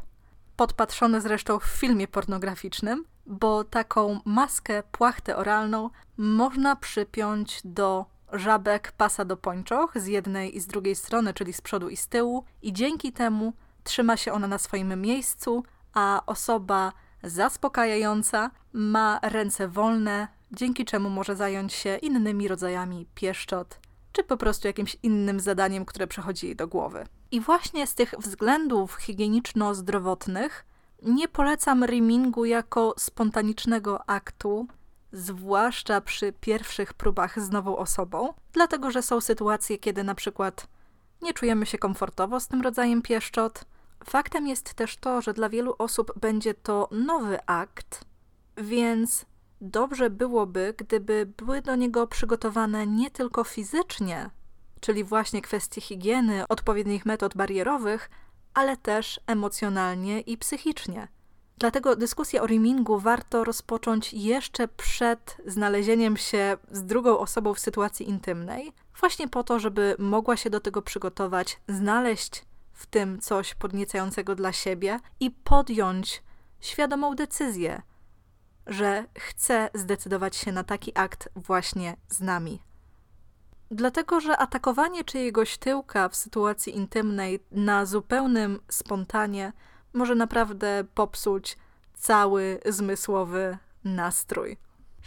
podpatrzony 0.57 1.21
zresztą 1.21 1.59
w 1.59 1.65
filmie 1.65 2.09
pornograficznym, 2.09 3.05
bo 3.27 3.65
taką 3.65 4.21
maskę, 4.25 4.83
płachtę 4.93 5.37
oralną 5.37 5.91
można 6.17 6.77
przypiąć 6.77 7.61
do 7.65 8.07
żabek 8.33 8.93
pasa 8.93 9.25
do 9.25 9.37
pończoch 9.37 9.93
z 9.97 10.07
jednej 10.07 10.57
i 10.57 10.61
z 10.61 10.67
drugiej 10.67 10.95
strony, 10.95 11.35
czyli 11.35 11.53
z 11.53 11.61
przodu 11.61 11.89
i 11.89 11.97
z 11.97 12.09
tyłu, 12.09 12.45
i 12.63 12.73
dzięki 12.73 13.13
temu 13.13 13.53
trzyma 13.85 14.17
się 14.17 14.33
ona 14.33 14.49
na 14.49 14.59
swoim 14.59 15.01
miejscu, 15.01 15.65
a 15.95 16.23
osoba 16.27 16.93
zaspokajająca 17.23 18.51
ma 18.73 19.21
ręce 19.23 19.69
wolne, 19.69 20.29
dzięki 20.53 20.85
czemu 20.85 21.11
może 21.11 21.37
zająć 21.37 21.73
się 21.73 21.97
innymi 21.97 22.49
rodzajami 22.49 23.07
pieszczot, 23.15 23.79
czy 24.13 24.25
po 24.25 24.37
prostu 24.37 24.67
jakimś 24.67 24.97
innym 25.03 25.41
zadaniem, 25.41 25.85
które 25.85 26.07
przychodzi 26.07 26.47
jej 26.47 26.57
do 26.57 26.69
głowy. 26.69 27.07
I 27.31 27.41
właśnie 27.41 27.87
z 27.87 27.95
tych 27.95 28.15
względów 28.19 28.97
higieniczno-zdrowotnych 28.97 30.65
nie 31.03 31.29
polecam 31.29 31.85
rimingu 31.85 32.45
jako 32.45 32.95
spontanicznego 32.99 34.11
aktu, 34.11 34.67
zwłaszcza 35.13 36.01
przy 36.01 36.33
pierwszych 36.33 36.95
próbach 36.95 37.41
z 37.41 37.51
nową 37.51 37.77
osobą, 37.77 38.35
dlatego 38.53 38.91
że 38.91 39.03
są 39.03 39.21
sytuacje, 39.21 39.79
kiedy 39.79 40.05
na 40.05 40.15
przykład 40.15 40.67
nie 41.23 41.35
czujemy 41.35 41.67
się 41.67 41.79
komfortowo 41.79 42.41
z 42.41 42.49
tym 42.49 42.63
rodzajem 42.63 43.03
pieszczot. 43.03 43.65
Faktem 44.05 44.49
jest 44.49 44.75
też 44.75 44.97
to, 44.97 45.21
że 45.21 45.35
dla 45.35 45.49
wielu 45.49 45.75
osób 45.79 46.13
będzie 46.21 46.55
to 46.55 46.89
nowy 46.91 47.47
akt, 47.47 48.05
więc 48.57 49.27
dobrze 49.61 50.11
byłoby, 50.11 50.75
gdyby 50.79 51.27
były 51.37 51.63
do 51.63 51.77
niego 51.77 52.07
przygotowane 52.07 52.87
nie 52.87 53.11
tylko 53.11 53.45
fizycznie, 53.45 54.31
czyli 54.81 55.05
właśnie 55.05 55.43
kwestie 55.43 55.81
higieny, 55.81 56.49
odpowiednich 56.49 57.07
metod 57.07 57.37
barierowych, 57.37 58.11
ale 58.55 58.77
też 58.77 59.21
emocjonalnie 59.27 60.21
i 60.21 60.39
psychicznie. 60.39 61.09
Dlatego 61.63 61.97
dyskusję 61.97 62.43
o 62.43 62.47
rimingu 62.47 62.99
warto 62.99 63.45
rozpocząć 63.45 64.13
jeszcze 64.13 64.69
przed 64.69 65.37
znalezieniem 65.47 66.17
się 66.17 66.57
z 66.71 66.85
drugą 66.85 67.19
osobą 67.19 67.55
w 67.55 67.59
sytuacji 67.59 68.09
intymnej, 68.09 68.73
właśnie 69.01 69.29
po 69.29 69.45
to, 69.45 69.59
żeby 69.59 69.97
mogła 69.99 70.37
się 70.37 70.51
do 70.51 70.61
tego 70.61 70.83
przygotować, 70.83 71.61
znaleźć 71.69 72.45
w 72.73 72.87
tym 72.87 73.21
coś 73.21 73.55
podniecającego 73.55 74.35
dla 74.35 74.53
siebie 74.53 75.01
i 75.21 75.31
podjąć 75.31 76.23
świadomą 76.61 77.15
decyzję, 77.15 77.83
że 78.67 79.05
chce 79.19 79.71
zdecydować 79.75 80.37
się 80.37 80.53
na 80.53 80.65
taki 80.65 80.93
akt 80.95 81.29
właśnie 81.37 81.97
z 82.09 82.21
nami. 82.21 82.63
Dlatego, 83.71 84.21
że 84.21 84.37
atakowanie 84.37 85.05
czyjegoś 85.05 85.59
tyłka 85.59 86.09
w 86.09 86.17
sytuacji 86.17 86.77
intymnej 86.77 87.41
na 87.51 87.87
zupełnym 87.87 88.61
spontanie 88.69 89.53
może 89.93 90.15
naprawdę 90.15 90.85
popsuć 90.95 91.59
cały 91.95 92.61
zmysłowy 92.67 93.59
nastrój. 93.85 94.57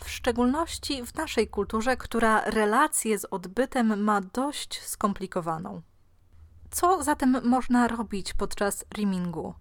W 0.04 0.10
szczególności 0.10 1.06
w 1.06 1.15
naszej 1.15 1.48
kulturze, 1.48 1.98
która 1.98 2.42
relację 2.42 3.20
z 3.20 3.25
odbytem 3.25 4.04
ma 4.04 4.22
dość 4.22 4.82
skomplikowaną. 4.82 5.82
Co 6.72 7.04
zatem 7.04 7.38
można 7.44 7.88
robić 7.88 8.34
podczas 8.34 8.86
rimingu? 8.94 9.54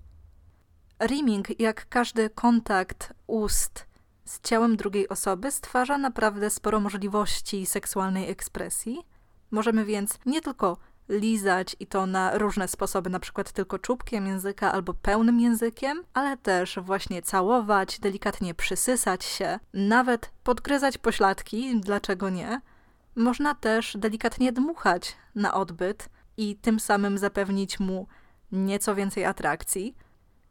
Rimming, 1.03 1.61
jak 1.61 1.89
każdy 1.89 2.31
kontakt 2.31 3.15
ust 3.27 3.87
z 4.25 4.41
ciałem 4.41 4.77
drugiej 4.77 5.09
osoby, 5.09 5.51
stwarza 5.51 5.99
naprawdę 5.99 6.51
sporo 6.51 6.81
możliwości 6.81 7.67
seksualnej 7.67 8.31
ekspresji. 8.31 9.07
Możemy 9.51 9.85
więc 9.85 10.19
nie 10.27 10.41
tylko 10.41 10.77
lizać 11.09 11.77
i 11.81 11.87
to 11.87 12.07
na 12.07 12.39
różne 12.39 12.69
sposoby, 12.69 13.11
na 13.11 13.21
przykład 13.21 13.53
tylko 13.53 13.79
czubkiem 13.79 14.27
języka 14.27 14.73
albo 14.73 14.95
pełnym 14.95 15.41
językiem, 15.41 16.05
ale 16.15 16.37
też 16.37 16.79
właśnie 16.83 17.23
całować, 17.23 17.99
delikatnie 17.99 18.55
przysysać 18.55 19.25
się, 19.25 19.59
nawet 19.75 20.31
podgryzać 20.45 20.99
pośladki, 20.99 21.81
dlaczego 21.81 22.31
nie? 22.31 22.61
Można 23.17 23.55
też 23.55 23.97
delikatnie 23.99 24.53
dmuchać 24.53 25.17
na 25.35 25.55
odbyt 25.55 26.09
i 26.37 26.57
tym 26.57 26.81
samym 26.81 27.19
zapewnić 27.19 27.81
mu 27.81 28.07
nieco 28.53 28.95
więcej 28.95 29.25
atrakcji. 29.25 29.97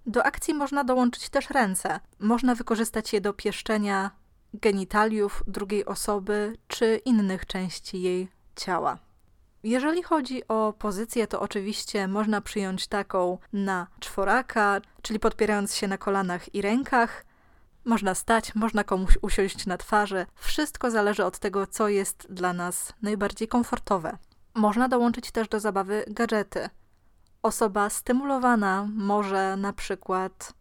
Do 0.05 0.25
akcji 0.25 0.53
można 0.53 0.83
dołączyć 0.83 1.29
też 1.29 1.49
ręce. 1.49 1.99
Można 2.19 2.55
wykorzystać 2.55 3.13
je 3.13 3.21
do 3.21 3.33
pieszczenia 3.33 4.11
genitaliów 4.53 5.43
drugiej 5.47 5.85
osoby 5.85 6.57
czy 6.67 7.01
innych 7.05 7.45
części 7.45 8.01
jej 8.01 8.27
ciała. 8.55 8.97
Jeżeli 9.63 10.03
chodzi 10.03 10.47
o 10.47 10.73
pozycję, 10.79 11.27
to 11.27 11.41
oczywiście 11.41 12.07
można 12.07 12.41
przyjąć 12.41 12.87
taką 12.87 13.37
na 13.53 13.87
czworaka, 13.99 14.81
czyli 15.01 15.19
podpierając 15.19 15.75
się 15.75 15.87
na 15.87 15.97
kolanach 15.97 16.55
i 16.55 16.61
rękach. 16.61 17.25
Można 17.85 18.15
stać, 18.15 18.55
można 18.55 18.83
komuś 18.83 19.17
usiąść 19.21 19.65
na 19.65 19.77
twarzy. 19.77 20.25
Wszystko 20.35 20.91
zależy 20.91 21.25
od 21.25 21.39
tego, 21.39 21.67
co 21.67 21.87
jest 21.87 22.27
dla 22.29 22.53
nas 22.53 22.93
najbardziej 23.01 23.47
komfortowe. 23.47 24.17
Można 24.53 24.87
dołączyć 24.87 25.31
też 25.31 25.47
do 25.47 25.59
zabawy 25.59 26.03
gadżety. 26.07 26.69
Osoba 27.43 27.89
stymulowana 27.89 28.87
może 28.95 29.57
na 29.57 29.73
przykład 29.73 30.53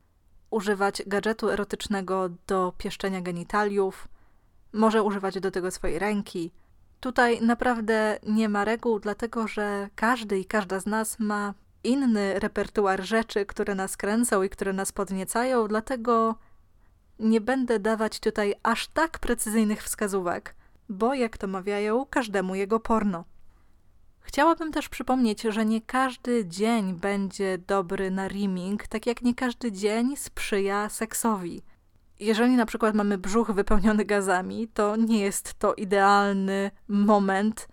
używać 0.51 1.03
gadżetu 1.07 1.51
erotycznego 1.51 2.29
do 2.47 2.73
pieszczenia 2.79 3.21
genitaliów, 3.21 4.09
może 4.73 5.03
używać 5.03 5.41
do 5.41 5.51
tego 5.51 5.71
swojej 5.71 5.99
ręki. 5.99 6.53
Tutaj 7.03 7.41
naprawdę 7.41 8.19
nie 8.27 8.49
ma 8.49 8.65
reguł, 8.65 9.01
dlatego 9.01 9.49
że 9.49 9.89
każdy 9.95 10.39
i 10.39 10.45
każda 10.45 10.81
z 10.81 10.87
nas 10.87 11.19
ma 11.19 11.55
inny 11.85 12.39
repertuar 12.39 13.03
rzeczy, 13.03 13.47
które 13.47 13.75
nas 13.75 13.97
kręcą 13.97 14.43
i 14.43 14.49
które 14.49 14.73
nas 14.73 14.93
podniecają, 14.93 15.69
dlatego 15.69 16.35
nie 17.19 17.41
będę 17.41 17.79
dawać 17.79 18.21
tutaj 18.21 18.55
aż 18.63 18.89
tak 18.89 19.19
precyzyjnych 19.19 19.83
wskazówek, 19.83 20.55
bo 20.89 21.15
jak 21.15 21.39
to 21.39 21.47
mawiają, 21.47 22.07
każdemu 22.11 22.55
jego 22.55 22.81
porno. 22.81 23.25
Chciałabym 24.21 24.73
też 24.73 24.89
przypomnieć, 24.89 25.43
że 25.43 25.65
nie 25.65 25.81
każdy 25.81 26.47
dzień 26.47 26.95
będzie 26.95 27.59
dobry 27.59 28.11
na 28.11 28.29
rimming, 28.29 28.87
tak 28.87 29.07
jak 29.07 29.23
nie 29.23 29.35
każdy 29.35 29.73
dzień 29.73 30.17
sprzyja 30.17 30.89
seksowi. 30.89 31.63
Jeżeli 32.23 32.57
na 32.57 32.67
przykład 32.67 32.95
mamy 32.95 33.19
brzuch 33.19 33.51
wypełniony 33.51 34.05
gazami, 34.05 34.69
to 34.69 34.97
nie 34.97 35.21
jest 35.21 35.55
to 35.55 35.75
idealny 35.75 36.71
moment 36.89 37.69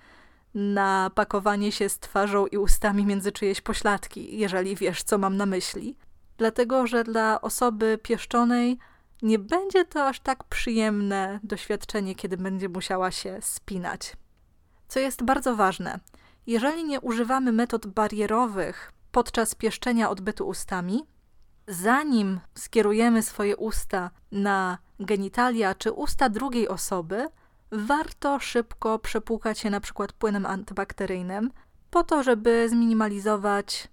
na 0.53 1.11
pakowanie 1.15 1.71
się 1.71 1.89
z 1.89 1.99
twarzą 1.99 2.47
i 2.47 2.57
ustami 2.57 3.05
między 3.05 3.31
czyjeś 3.31 3.61
pośladki, 3.61 4.39
jeżeli 4.39 4.75
wiesz, 4.75 5.03
co 5.03 5.17
mam 5.17 5.37
na 5.37 5.45
myśli. 5.45 5.97
Dlatego, 6.37 6.87
że 6.87 7.03
dla 7.03 7.41
osoby 7.41 7.99
pieszczonej 8.03 8.77
nie 9.21 9.39
będzie 9.39 9.85
to 9.85 10.07
aż 10.07 10.19
tak 10.19 10.43
przyjemne 10.43 11.39
doświadczenie, 11.43 12.15
kiedy 12.15 12.37
będzie 12.37 12.69
musiała 12.69 13.11
się 13.11 13.37
spinać. 13.41 14.13
Co 14.87 14.99
jest 14.99 15.23
bardzo 15.23 15.55
ważne, 15.55 15.99
jeżeli 16.47 16.83
nie 16.83 17.01
używamy 17.01 17.51
metod 17.51 17.87
barierowych 17.87 18.91
podczas 19.11 19.55
pieszczenia 19.55 20.09
odbytu 20.09 20.47
ustami, 20.47 21.03
zanim 21.69 22.39
skierujemy 22.55 23.23
swoje 23.23 23.57
usta 23.57 24.11
na 24.31 24.77
genitalia 24.99 25.75
czy 25.75 25.91
usta 25.91 26.29
drugiej 26.29 26.67
osoby, 26.67 27.27
warto 27.71 28.39
szybko 28.39 28.99
przepłukać 28.99 29.59
się 29.59 29.69
na 29.69 29.79
przykład 29.79 30.13
płynem 30.13 30.45
antybakteryjnym, 30.45 31.51
po 31.89 32.03
to, 32.03 32.23
żeby 32.23 32.69
zminimalizować 32.69 33.87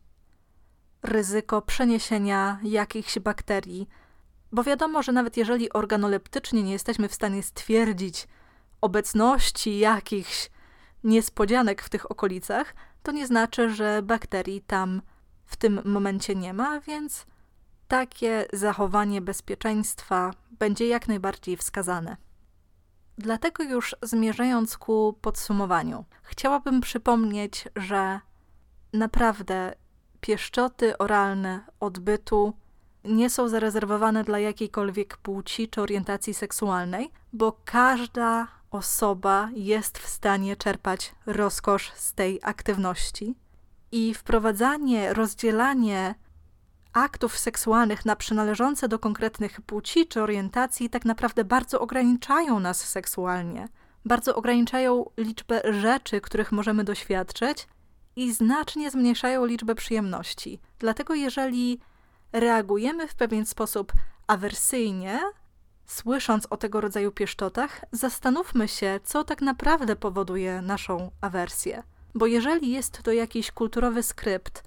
ryzyko 1.03 1.63
przeniesienia 1.63 2.59
jakichś 2.63 3.19
bakterii. 3.19 3.89
Bo 4.53 4.65
wiadomo, 4.65 5.03
że 5.03 5.13
nawet 5.13 5.37
jeżeli 5.37 5.73
organoleptycznie 5.73 6.63
nie 6.63 6.73
jesteśmy 6.73 7.09
w 7.09 7.15
stanie 7.15 7.43
stwierdzić 7.43 8.29
obecności 8.81 9.79
jakichś 9.79 10.51
niespodzianek 11.05 11.83
w 11.83 11.89
tych 11.89 12.11
okolicach, 12.11 12.75
to 13.03 13.13
nie 13.13 13.27
znaczy, 13.27 13.71
że 13.71 14.03
bakterii 14.03 14.61
tam 14.61 15.03
w 15.45 15.57
tym 15.57 15.81
momencie 15.85 16.35
nie 16.35 16.55
ma, 16.55 16.81
więc 16.81 17.27
takie 17.89 18.47
zachowanie 18.53 19.21
bezpieczeństwa 19.21 20.31
będzie 20.51 20.89
jak 20.89 21.09
najbardziej 21.09 21.57
wskazane. 21.57 22.17
Dlatego 23.19 23.63
już 23.63 23.97
zmierzając 24.03 24.79
ku 24.79 25.19
podsumowaniu, 25.21 26.05
chciałabym 26.23 26.81
przypomnieć, 26.81 27.69
że 27.77 28.21
naprawdę 28.93 29.75
pieszczoty 30.21 30.99
oralne 30.99 31.65
odbytu 31.81 32.53
nie 33.05 33.31
są 33.31 33.49
zarezerwowane 33.49 34.25
dla 34.25 34.39
jakiejkolwiek 34.39 35.17
płci 35.17 35.69
czy 35.69 35.83
orientacji 35.83 36.35
seksualnej, 36.35 37.11
bo 37.33 37.61
każda 37.65 38.49
osoba 38.71 39.49
jest 39.55 39.99
w 39.99 40.09
stanie 40.09 40.57
czerpać 40.57 41.15
rozkosz 41.27 41.93
z 41.97 42.13
tej 42.13 42.41
aktywności. 42.43 43.35
I 43.93 44.15
wprowadzanie, 44.15 45.15
rozdzielanie 45.15 46.15
aktów 46.97 47.39
seksualnych 47.39 48.05
na 48.05 48.17
przynależące 48.17 48.89
do 48.89 48.99
konkretnych 48.99 49.61
płci 49.61 50.07
czy 50.07 50.23
orientacji 50.23 50.91
tak 50.91 51.05
naprawdę 51.05 51.45
bardzo 51.45 51.81
ograniczają 51.81 52.61
nas 52.61 52.89
seksualnie. 52.89 53.69
Bardzo 54.05 54.35
ograniczają 54.35 55.05
liczbę 55.17 55.63
rzeczy, 55.81 56.21
których 56.21 56.53
możemy 56.53 56.85
doświadczyć 56.85 57.69
i 58.17 58.33
znacznie 58.33 58.91
zmniejszają 58.91 59.45
liczbę 59.45 59.75
przyjemności. 59.75 60.61
Dlatego, 60.79 61.15
jeżeli 61.15 61.81
reagujemy 62.33 63.09
w 63.09 63.15
pewien 63.15 63.47
sposób 63.47 63.93
awersyjnie, 64.27 65.21
słysząc 65.87 66.47
o 66.51 66.57
tego 66.57 66.81
rodzaju 66.81 67.13
pieszczotach, 67.13 67.85
zastanówmy 67.93 68.69
się, 68.69 69.01
co 69.05 69.25
tak 69.25 69.43
naprawdę 69.43 69.97
powoduje 69.97 70.63
naszą 70.63 71.11
awersję. 71.21 71.83
Bo 72.15 72.27
jeżeli 72.27 72.73
jest 72.73 73.03
to 73.03 73.13
jakiś 73.13 73.53
kulturowy 73.53 74.03
skrypt, 74.03 74.63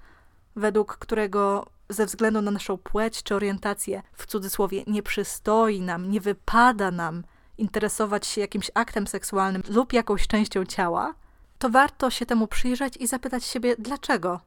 według 0.56 0.96
którego 0.96 1.66
ze 1.90 2.06
względu 2.06 2.42
na 2.42 2.50
naszą 2.50 2.78
płeć 2.78 3.22
czy 3.22 3.34
orientację, 3.34 4.02
w 4.12 4.26
cudzysłowie, 4.26 4.84
nie 4.86 5.02
przystoi 5.02 5.80
nam, 5.80 6.10
nie 6.10 6.20
wypada 6.20 6.90
nam 6.90 7.22
interesować 7.58 8.26
się 8.26 8.40
jakimś 8.40 8.70
aktem 8.74 9.06
seksualnym 9.06 9.62
lub 9.68 9.92
jakąś 9.92 10.26
częścią 10.26 10.64
ciała, 10.64 11.14
to 11.58 11.70
warto 11.70 12.10
się 12.10 12.26
temu 12.26 12.46
przyjrzeć 12.46 12.96
i 12.96 13.06
zapytać 13.06 13.44
siebie, 13.44 13.74
dlaczego. 13.78 14.40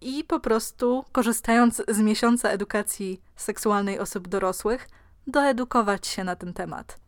I 0.00 0.24
po 0.24 0.40
prostu, 0.40 1.04
korzystając 1.12 1.82
z 1.88 1.98
miesiąca 1.98 2.48
edukacji 2.48 3.20
seksualnej 3.36 3.98
osób 3.98 4.28
dorosłych, 4.28 4.88
doedukować 5.26 6.06
się 6.06 6.24
na 6.24 6.36
ten 6.36 6.52
temat. 6.54 6.98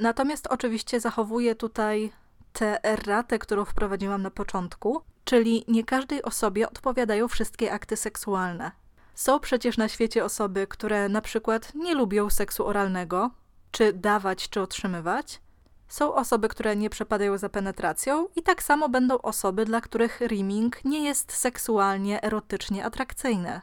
Natomiast 0.00 0.46
oczywiście 0.46 1.00
zachowuję 1.00 1.54
tutaj 1.54 2.12
tę 2.52 2.84
erratę, 2.84 3.38
którą 3.38 3.64
wprowadziłam 3.64 4.22
na 4.22 4.30
początku, 4.30 5.02
czyli 5.24 5.64
nie 5.68 5.84
każdej 5.84 6.22
osobie 6.22 6.68
odpowiadają 6.68 7.28
wszystkie 7.28 7.72
akty 7.72 7.96
seksualne. 7.96 8.72
Są 9.16 9.40
przecież 9.40 9.76
na 9.76 9.88
świecie 9.88 10.24
osoby, 10.24 10.66
które 10.66 11.08
na 11.08 11.20
przykład 11.20 11.74
nie 11.74 11.94
lubią 11.94 12.30
seksu 12.30 12.66
oralnego, 12.66 13.30
czy 13.70 13.92
dawać, 13.92 14.48
czy 14.48 14.60
otrzymywać. 14.60 15.40
Są 15.88 16.14
osoby, 16.14 16.48
które 16.48 16.76
nie 16.76 16.90
przepadają 16.90 17.38
za 17.38 17.48
penetracją, 17.48 18.28
i 18.36 18.42
tak 18.42 18.62
samo 18.62 18.88
będą 18.88 19.18
osoby, 19.18 19.64
dla 19.64 19.80
których 19.80 20.20
rimming 20.20 20.84
nie 20.84 21.04
jest 21.04 21.32
seksualnie, 21.32 22.22
erotycznie 22.22 22.84
atrakcyjny. 22.84 23.60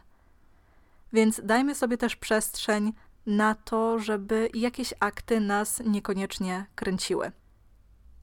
Więc 1.13 1.41
dajmy 1.43 1.75
sobie 1.75 1.97
też 1.97 2.15
przestrzeń 2.15 2.93
na 3.25 3.55
to, 3.55 3.99
żeby 3.99 4.49
jakieś 4.53 4.93
akty 4.99 5.39
nas 5.39 5.81
niekoniecznie 5.85 6.65
kręciły. 6.75 7.31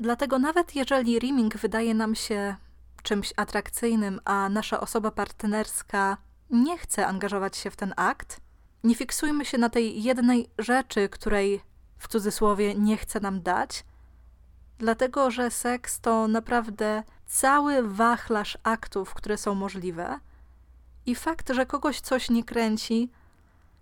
Dlatego 0.00 0.38
nawet 0.38 0.76
jeżeli 0.76 1.18
rimming 1.18 1.56
wydaje 1.56 1.94
nam 1.94 2.14
się 2.14 2.56
czymś 3.02 3.32
atrakcyjnym, 3.36 4.20
a 4.24 4.48
nasza 4.48 4.80
osoba 4.80 5.10
partnerska 5.10 6.16
nie 6.50 6.78
chce 6.78 7.06
angażować 7.06 7.56
się 7.56 7.70
w 7.70 7.76
ten 7.76 7.94
akt, 7.96 8.40
nie 8.84 8.94
fiksujmy 8.94 9.44
się 9.44 9.58
na 9.58 9.70
tej 9.70 10.02
jednej 10.02 10.50
rzeczy, 10.58 11.08
której 11.08 11.60
w 11.98 12.08
cudzysłowie 12.08 12.74
nie 12.74 12.96
chce 12.96 13.20
nam 13.20 13.42
dać, 13.42 13.84
dlatego 14.78 15.30
że 15.30 15.50
seks 15.50 16.00
to 16.00 16.28
naprawdę 16.28 17.02
cały 17.26 17.88
wachlarz 17.88 18.58
aktów, 18.62 19.14
które 19.14 19.38
są 19.38 19.54
możliwe. 19.54 20.20
I 21.06 21.14
fakt, 21.14 21.52
że 21.52 21.66
kogoś 21.66 22.00
coś 22.00 22.30
nie 22.30 22.44
kręci, 22.44 23.10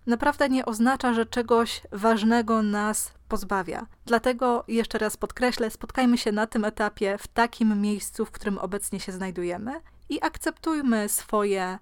naprawdę 0.05 0.49
nie 0.49 0.65
oznacza, 0.65 1.13
że 1.13 1.25
czegoś 1.25 1.81
ważnego 1.91 2.61
nas 2.61 3.13
pozbawia. 3.27 3.85
Dlatego 4.05 4.63
jeszcze 4.67 4.97
raz 4.97 5.17
podkreślę, 5.17 5.69
spotkajmy 5.69 6.17
się 6.17 6.31
na 6.31 6.47
tym 6.47 6.65
etapie, 6.65 7.17
w 7.17 7.27
takim 7.27 7.81
miejscu, 7.81 8.25
w 8.25 8.31
którym 8.31 8.57
obecnie 8.57 8.99
się 8.99 9.11
znajdujemy 9.11 9.81
i 10.09 10.23
akceptujmy 10.23 11.09
swoje 11.09 11.79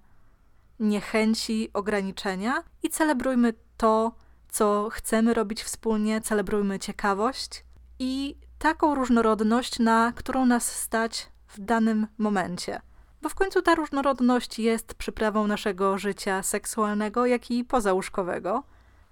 niechęci, 0.80 1.70
ograniczenia 1.72 2.62
i 2.82 2.90
celebrujmy 2.90 3.54
to, 3.76 4.12
co 4.48 4.88
chcemy 4.92 5.34
robić 5.34 5.62
wspólnie, 5.62 6.20
celebrujmy 6.20 6.78
ciekawość 6.78 7.64
i 7.98 8.36
taką 8.58 8.94
różnorodność, 8.94 9.78
na 9.78 10.12
którą 10.16 10.46
nas 10.46 10.72
stać 10.72 11.28
w 11.48 11.60
danym 11.60 12.06
momencie. 12.18 12.80
Bo 13.22 13.28
w 13.28 13.34
końcu 13.34 13.62
ta 13.62 13.74
różnorodność 13.74 14.58
jest 14.58 14.94
przyprawą 14.94 15.46
naszego 15.46 15.98
życia 15.98 16.42
seksualnego, 16.42 17.26
jak 17.26 17.50
i 17.50 17.64
pozałóżkowego. 17.64 18.62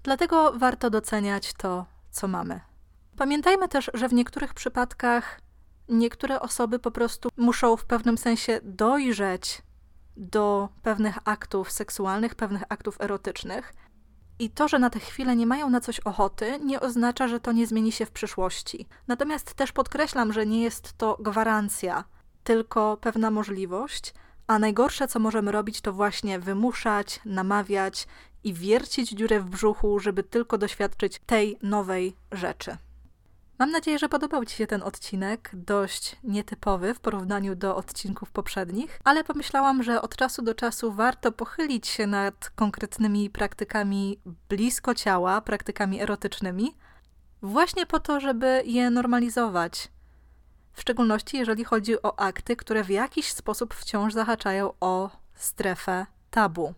Dlatego 0.03 0.53
warto 0.55 0.89
doceniać 0.89 1.53
to, 1.53 1.85
co 2.11 2.27
mamy. 2.27 2.59
Pamiętajmy 3.17 3.67
też, 3.67 3.91
że 3.93 4.09
w 4.09 4.13
niektórych 4.13 4.53
przypadkach 4.53 5.41
niektóre 5.89 6.39
osoby 6.39 6.79
po 6.79 6.91
prostu 6.91 7.29
muszą 7.37 7.77
w 7.77 7.85
pewnym 7.85 8.17
sensie 8.17 8.59
dojrzeć 8.63 9.61
do 10.17 10.69
pewnych 10.83 11.17
aktów 11.25 11.71
seksualnych, 11.71 12.35
pewnych 12.35 12.63
aktów 12.69 13.01
erotycznych. 13.01 13.73
I 14.39 14.49
to, 14.49 14.67
że 14.67 14.79
na 14.79 14.89
tę 14.89 14.99
chwilę 14.99 15.35
nie 15.35 15.45
mają 15.45 15.69
na 15.69 15.81
coś 15.81 15.99
ochoty, 15.99 16.59
nie 16.59 16.79
oznacza, 16.79 17.27
że 17.27 17.39
to 17.39 17.51
nie 17.51 17.67
zmieni 17.67 17.91
się 17.91 18.05
w 18.05 18.11
przyszłości. 18.11 18.87
Natomiast 19.07 19.53
też 19.53 19.71
podkreślam, 19.71 20.33
że 20.33 20.45
nie 20.45 20.63
jest 20.63 20.93
to 20.97 21.17
gwarancja, 21.19 22.03
tylko 22.43 22.97
pewna 22.97 23.31
możliwość, 23.31 24.13
a 24.47 24.59
najgorsze, 24.59 25.07
co 25.07 25.19
możemy 25.19 25.51
robić, 25.51 25.81
to 25.81 25.93
właśnie 25.93 26.39
wymuszać, 26.39 27.19
namawiać 27.25 28.07
i 28.43 28.53
wiercić 28.53 29.09
dziurę 29.09 29.39
w 29.39 29.49
brzuchu, 29.49 29.99
żeby 29.99 30.23
tylko 30.23 30.57
doświadczyć 30.57 31.21
tej 31.25 31.57
nowej 31.63 32.15
rzeczy. 32.31 32.77
Mam 33.59 33.71
nadzieję, 33.71 33.99
że 33.99 34.09
podobał 34.09 34.45
Ci 34.45 34.55
się 34.55 34.67
ten 34.67 34.83
odcinek, 34.83 35.51
dość 35.53 36.15
nietypowy 36.23 36.93
w 36.93 36.99
porównaniu 36.99 37.55
do 37.55 37.75
odcinków 37.75 38.31
poprzednich, 38.31 38.99
ale 39.03 39.23
pomyślałam, 39.23 39.83
że 39.83 40.01
od 40.01 40.15
czasu 40.15 40.41
do 40.41 40.55
czasu 40.55 40.91
warto 40.91 41.31
pochylić 41.31 41.87
się 41.87 42.07
nad 42.07 42.49
konkretnymi 42.49 43.29
praktykami 43.29 44.19
blisko 44.49 44.95
ciała, 44.95 45.41
praktykami 45.41 46.01
erotycznymi, 46.01 46.75
właśnie 47.41 47.85
po 47.85 47.99
to, 47.99 48.19
żeby 48.19 48.61
je 48.65 48.89
normalizować. 48.89 49.87
W 50.73 50.81
szczególności 50.81 51.37
jeżeli 51.37 51.63
chodzi 51.63 52.01
o 52.01 52.19
akty, 52.19 52.55
które 52.55 52.83
w 52.83 52.89
jakiś 52.89 53.31
sposób 53.31 53.73
wciąż 53.73 54.13
zahaczają 54.13 54.73
o 54.79 55.09
strefę 55.35 56.05
tabu. 56.31 56.73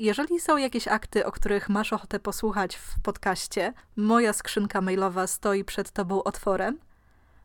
Jeżeli 0.00 0.40
są 0.40 0.56
jakieś 0.56 0.88
akty, 0.88 1.26
o 1.26 1.32
których 1.32 1.68
masz 1.68 1.92
ochotę 1.92 2.20
posłuchać 2.20 2.76
w 2.76 3.00
podcaście, 3.02 3.72
moja 3.96 4.32
skrzynka 4.32 4.80
mailowa 4.80 5.26
stoi 5.26 5.64
przed 5.64 5.90
tobą 5.90 6.22
otworem. 6.22 6.78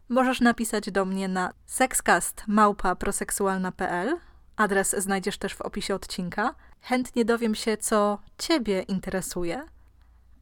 Możesz 0.09 0.41
napisać 0.41 0.91
do 0.91 1.05
mnie 1.05 1.27
na 1.27 1.53
sexcast@proseksualna.pl. 1.65 4.17
Adres 4.55 4.95
znajdziesz 4.97 5.37
też 5.37 5.55
w 5.55 5.61
opisie 5.61 5.95
odcinka. 5.95 6.55
Chętnie 6.81 7.25
dowiem 7.25 7.55
się, 7.55 7.77
co 7.77 8.19
ciebie 8.37 8.81
interesuje. 8.81 9.65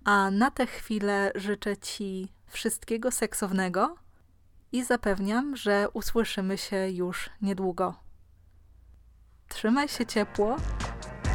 A 0.04 0.32
na 0.32 0.52
tę 0.52 0.68
chwilę 0.68 1.32
życzę 1.36 1.78
ci 1.78 2.34
wszystkiego 2.48 3.12
seksownego 3.12 3.96
i 4.72 4.84
zapewniam, 4.84 5.56
że 5.56 5.88
usłyszymy 5.94 6.58
się 6.58 6.90
już 6.90 7.30
niedługo. 7.42 7.96
Trzymaj 9.48 9.88
się 9.88 10.06
ciepło. 10.06 10.58